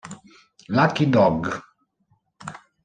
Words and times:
Lucky 0.67 1.05
Dog 1.13 1.61